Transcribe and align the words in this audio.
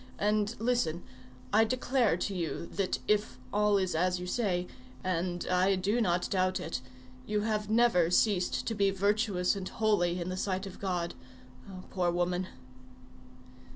And 0.17 0.55
listen! 0.57 1.03
I 1.53 1.63
declare 1.63 2.17
to 2.17 2.33
you 2.33 2.65
that 2.73 2.97
if 3.07 3.37
all 3.53 3.77
is 3.77 3.93
as 3.93 4.19
you 4.19 4.25
say,—and 4.25 5.45
I 5.47 5.75
do 5.75 6.01
not 6.01 6.27
doubt 6.31 6.59
it,—you 6.59 7.41
have 7.41 7.69
never 7.69 8.09
ceased 8.09 8.65
to 8.65 8.73
be 8.73 8.89
virtuous 8.89 9.55
and 9.55 9.69
holy 9.69 10.19
in 10.19 10.29
the 10.29 10.37
sight 10.37 10.65
of 10.65 10.79
God. 10.79 11.13
Oh! 11.69 11.83
poor 11.91 12.09
woman." 12.09 12.47